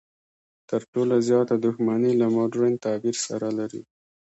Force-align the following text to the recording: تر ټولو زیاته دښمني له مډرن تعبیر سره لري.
تر 0.69 0.81
ټولو 0.93 1.15
زیاته 1.27 1.55
دښمني 1.63 2.11
له 2.21 2.27
مډرن 2.35 2.73
تعبیر 2.85 3.15
سره 3.27 3.47
لري. 3.57 3.81